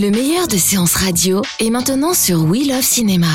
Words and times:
Le 0.00 0.10
meilleur 0.10 0.48
de 0.48 0.56
séances 0.56 0.94
radio 0.94 1.42
est 1.58 1.68
maintenant 1.68 2.14
sur 2.14 2.44
We 2.44 2.66
Love 2.66 2.80
Cinéma. 2.80 3.26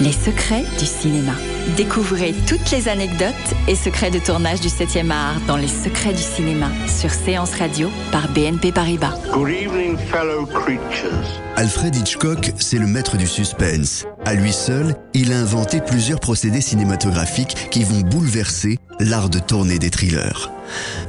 Les 0.00 0.12
secrets 0.12 0.62
du 0.78 0.86
cinéma. 0.86 1.32
Découvrez 1.76 2.36
toutes 2.46 2.70
les 2.70 2.86
anecdotes 2.86 3.34
et 3.66 3.74
secrets 3.74 4.12
de 4.12 4.20
tournage 4.20 4.60
du 4.60 4.68
7e 4.68 5.10
art 5.10 5.40
dans 5.48 5.56
Les 5.56 5.66
secrets 5.66 6.12
du 6.12 6.22
cinéma 6.22 6.68
sur 6.86 7.10
Séance 7.10 7.56
Radio 7.56 7.90
par 8.12 8.28
BNP 8.28 8.70
Paribas. 8.70 9.18
Good 9.32 9.48
evening, 9.48 9.96
fellow 9.98 10.46
creatures. 10.46 11.42
Alfred 11.56 11.96
Hitchcock, 11.96 12.52
c'est 12.60 12.78
le 12.78 12.86
maître 12.86 13.16
du 13.16 13.26
suspense. 13.26 14.04
À 14.24 14.34
lui 14.34 14.52
seul, 14.52 14.94
il 15.14 15.32
a 15.32 15.38
inventé 15.40 15.80
plusieurs 15.80 16.20
procédés 16.20 16.60
cinématographiques 16.60 17.70
qui 17.72 17.82
vont 17.82 18.02
bouleverser 18.02 18.78
l'art 19.00 19.30
de 19.30 19.38
tourner 19.38 19.78
des 19.78 19.90
thrillers. 19.90 20.50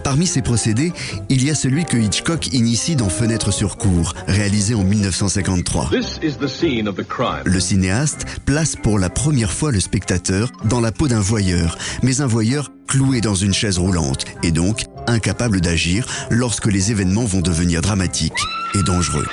Parmi 0.03 0.27
ces 0.27 0.41
procédés, 0.41 0.93
il 1.29 1.43
y 1.43 1.49
a 1.49 1.55
celui 1.55 1.85
que 1.85 1.97
Hitchcock 1.97 2.53
initie 2.53 2.95
dans 2.95 3.09
Fenêtre 3.09 3.51
sur 3.51 3.77
cour, 3.77 4.13
réalisé 4.27 4.75
en 4.75 4.83
1953. 4.83 5.89
This 5.89 6.19
is 6.21 6.37
the 6.37 6.47
scene 6.47 6.87
of 6.87 6.95
the 6.95 7.07
crime. 7.07 7.43
Le 7.45 7.59
cinéaste 7.59 8.25
place 8.45 8.75
pour 8.75 8.99
la 8.99 9.09
première 9.09 9.51
fois 9.51 9.71
le 9.71 9.79
spectateur 9.79 10.51
dans 10.65 10.81
la 10.81 10.91
peau 10.91 11.07
d'un 11.07 11.19
voyeur, 11.19 11.77
mais 12.03 12.21
un 12.21 12.27
voyeur 12.27 12.71
cloué 12.87 13.21
dans 13.21 13.35
une 13.35 13.53
chaise 13.53 13.77
roulante 13.77 14.25
et 14.43 14.51
donc 14.51 14.85
incapable 15.07 15.61
d'agir 15.61 16.07
lorsque 16.29 16.67
les 16.67 16.91
événements 16.91 17.25
vont 17.25 17.41
devenir 17.41 17.81
dramatiques 17.81 18.33
et 18.75 18.83
dangereux. 18.83 19.27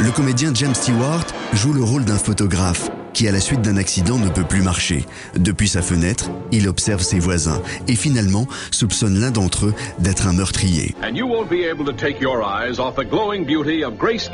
Le 0.00 0.10
comédien 0.10 0.52
James 0.54 0.74
Stewart 0.74 1.26
joue 1.52 1.72
le 1.72 1.84
rôle 1.84 2.04
d'un 2.04 2.18
photographe 2.18 2.90
qui, 3.12 3.28
à 3.28 3.32
la 3.32 3.40
suite 3.40 3.62
d'un 3.62 3.76
accident, 3.76 4.18
ne 4.18 4.28
peut 4.28 4.44
plus 4.44 4.62
marcher. 4.62 5.04
Depuis 5.36 5.68
sa 5.68 5.82
fenêtre, 5.82 6.30
il 6.50 6.68
observe 6.68 7.02
ses 7.02 7.18
voisins 7.18 7.62
et 7.88 7.96
finalement 7.96 8.46
soupçonne 8.70 9.20
l'un 9.20 9.30
d'entre 9.30 9.66
eux 9.66 9.74
d'être 9.98 10.26
un 10.26 10.32
meurtrier. 10.32 10.94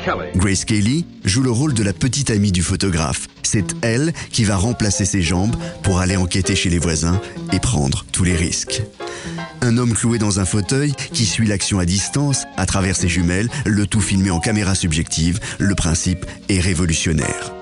Kelly. 0.03 0.29
Grace 0.35 0.65
Kelly 0.65 1.05
joue 1.25 1.43
le 1.43 1.51
rôle 1.51 1.73
de 1.73 1.83
la 1.83 1.93
petite 1.93 2.29
amie 2.29 2.51
du 2.51 2.63
photographe. 2.63 3.27
C'est 3.43 3.75
elle 3.81 4.13
qui 4.31 4.43
va 4.43 4.57
remplacer 4.57 5.05
ses 5.05 5.21
jambes 5.21 5.55
pour 5.83 5.99
aller 5.99 6.17
enquêter 6.17 6.55
chez 6.55 6.69
les 6.69 6.79
voisins 6.79 7.19
et 7.51 7.59
prendre 7.59 8.05
tous 8.11 8.23
les 8.23 8.35
risques. 8.35 8.83
Un 9.61 9.77
homme 9.77 9.93
cloué 9.93 10.17
dans 10.17 10.39
un 10.39 10.45
fauteuil 10.45 10.93
qui 11.13 11.25
suit 11.25 11.47
l'action 11.47 11.79
à 11.79 11.85
distance 11.85 12.45
à 12.57 12.65
travers 12.65 12.95
ses 12.95 13.07
jumelles, 13.07 13.49
le 13.65 13.85
tout 13.87 14.01
filmé 14.01 14.31
en 14.31 14.39
caméra 14.39 14.75
subjective, 14.75 15.39
le 15.57 15.75
principe 15.75 16.25
est 16.47 16.59
révolutionnaire. 16.59 17.58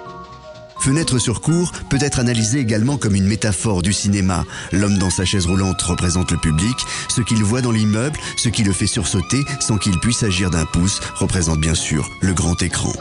Fenêtre 0.88 1.19
sur 1.19 1.41
cour 1.41 1.73
peut 1.89 1.97
être 1.99 2.17
analysé 2.17 2.59
également 2.59 2.95
comme 2.95 3.13
une 3.13 3.27
métaphore 3.27 3.81
du 3.81 3.91
cinéma. 3.91 4.45
L'homme 4.71 4.97
dans 4.97 5.09
sa 5.09 5.25
chaise 5.25 5.45
roulante 5.45 5.81
représente 5.81 6.31
le 6.31 6.38
public, 6.38 6.77
ce 7.09 7.19
qu'il 7.19 7.44
voit 7.44 7.59
dans 7.59 7.73
l'immeuble, 7.73 8.17
ce 8.38 8.47
qui 8.47 8.63
le 8.63 8.71
fait 8.71 8.88
sursauter 8.88 9.44
sans 9.59 9.77
qu'il 9.77 9.99
puisse 9.99 10.23
agir 10.23 10.49
d'un 10.49 10.63
pouce, 10.63 11.02
représente 11.16 11.59
bien 11.59 11.75
sûr 11.75 12.09
le 12.22 12.34
grand 12.34 12.62
écran. 12.62 12.94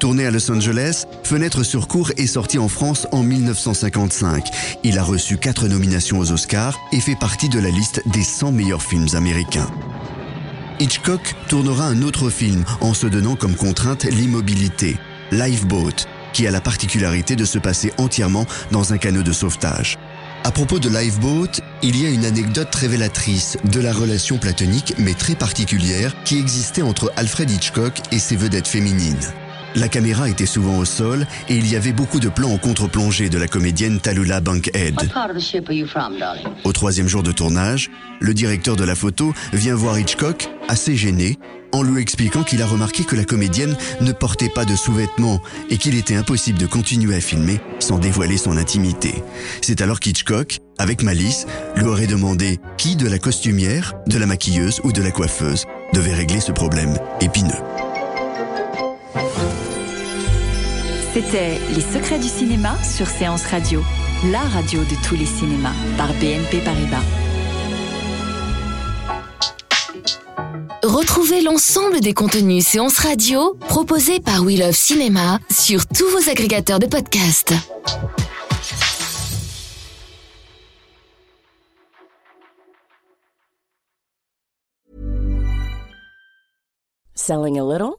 Tourné 0.00 0.26
à 0.26 0.30
Los 0.30 0.50
Angeles, 0.50 1.06
Fenêtre 1.24 1.62
sur 1.62 1.88
cour 1.88 2.10
est 2.18 2.26
sorti 2.26 2.58
en 2.58 2.68
France 2.68 3.06
en 3.10 3.22
1955. 3.22 4.50
Il 4.84 4.98
a 4.98 5.02
reçu 5.02 5.38
quatre 5.38 5.68
nominations 5.68 6.18
aux 6.18 6.30
Oscars 6.30 6.78
et 6.92 7.00
fait 7.00 7.16
partie 7.16 7.48
de 7.48 7.58
la 7.58 7.70
liste 7.70 8.02
des 8.04 8.22
100 8.22 8.52
meilleurs 8.52 8.82
films 8.82 9.08
américains. 9.14 9.70
Hitchcock 10.78 11.36
tournera 11.48 11.86
un 11.86 12.02
autre 12.02 12.28
film 12.28 12.66
en 12.82 12.92
se 12.92 13.06
donnant 13.06 13.36
comme 13.36 13.56
contrainte 13.56 14.04
l'immobilité, 14.04 14.98
Lifeboat, 15.30 16.04
qui 16.32 16.46
a 16.46 16.50
la 16.50 16.60
particularité 16.60 17.36
de 17.36 17.44
se 17.44 17.58
passer 17.58 17.92
entièrement 17.98 18.46
dans 18.70 18.92
un 18.92 18.98
canot 18.98 19.22
de 19.22 19.32
sauvetage. 19.32 19.98
À 20.44 20.50
propos 20.50 20.80
de 20.80 20.88
Lifeboat, 20.88 21.62
il 21.82 22.00
y 22.00 22.06
a 22.06 22.10
une 22.10 22.24
anecdote 22.24 22.74
révélatrice 22.74 23.58
de 23.64 23.80
la 23.80 23.92
relation 23.92 24.38
platonique 24.38 24.94
mais 24.98 25.14
très 25.14 25.36
particulière 25.36 26.14
qui 26.24 26.38
existait 26.38 26.82
entre 26.82 27.12
Alfred 27.16 27.50
Hitchcock 27.50 28.00
et 28.10 28.18
ses 28.18 28.36
vedettes 28.36 28.66
féminines. 28.66 29.32
La 29.74 29.88
caméra 29.88 30.28
était 30.28 30.46
souvent 30.46 30.78
au 30.78 30.84
sol 30.84 31.26
et 31.48 31.56
il 31.56 31.66
y 31.70 31.76
avait 31.76 31.92
beaucoup 31.92 32.20
de 32.20 32.28
plans 32.28 32.50
en 32.50 32.58
contre-plongée 32.58 33.30
de 33.30 33.38
la 33.38 33.48
comédienne 33.48 34.00
Tallulah 34.00 34.40
Bankhead. 34.40 34.96
From? 35.86 36.14
Au 36.64 36.72
troisième 36.72 37.08
jour 37.08 37.22
de 37.22 37.32
tournage, 37.32 37.90
le 38.20 38.34
directeur 38.34 38.76
de 38.76 38.84
la 38.84 38.94
photo 38.94 39.32
vient 39.52 39.74
voir 39.74 39.98
Hitchcock, 39.98 40.48
assez 40.68 40.96
gêné, 40.96 41.38
en 41.72 41.82
lui 41.82 42.02
expliquant 42.02 42.42
qu'il 42.42 42.60
a 42.60 42.66
remarqué 42.66 43.04
que 43.04 43.16
la 43.16 43.24
comédienne 43.24 43.74
ne 44.00 44.12
portait 44.12 44.50
pas 44.50 44.66
de 44.66 44.76
sous-vêtements 44.76 45.40
et 45.70 45.78
qu'il 45.78 45.96
était 45.96 46.16
impossible 46.16 46.58
de 46.58 46.66
continuer 46.66 47.16
à 47.16 47.20
filmer 47.20 47.60
sans 47.78 47.98
dévoiler 47.98 48.36
son 48.36 48.58
intimité. 48.58 49.14
C'est 49.62 49.80
alors 49.80 50.00
qu'Hitchcock, 50.00 50.58
avec 50.78 51.02
malice, 51.02 51.46
lui 51.76 51.86
aurait 51.86 52.06
demandé 52.06 52.60
qui 52.76 52.96
de 52.96 53.08
la 53.08 53.18
costumière, 53.18 53.94
de 54.06 54.18
la 54.18 54.26
maquilleuse 54.26 54.80
ou 54.84 54.92
de 54.92 55.02
la 55.02 55.10
coiffeuse 55.10 55.64
devait 55.94 56.14
régler 56.14 56.40
ce 56.40 56.52
problème 56.52 56.96
épineux. 57.20 57.50
C'était 61.12 61.58
Les 61.74 61.80
secrets 61.80 62.18
du 62.18 62.28
cinéma 62.28 62.76
sur 62.82 63.06
Séance 63.06 63.44
Radio, 63.44 63.82
la 64.30 64.40
radio 64.40 64.80
de 64.80 65.06
tous 65.06 65.14
les 65.14 65.26
cinémas 65.26 65.74
par 65.98 66.08
BNP 66.14 66.58
Paribas. 66.64 67.02
Retrouvez 70.82 71.42
l'ensemble 71.42 72.00
des 72.00 72.14
contenus 72.14 72.66
séances 72.66 72.98
radio 72.98 73.54
proposés 73.68 74.20
par 74.20 74.42
We 74.42 74.58
Love 74.58 74.72
Cinéma 74.72 75.38
sur 75.50 75.86
tous 75.86 76.08
vos 76.08 76.30
agrégateurs 76.30 76.78
de 76.78 76.86
podcasts. 76.86 77.54
Selling 87.14 87.58
a 87.58 87.64
little 87.64 87.98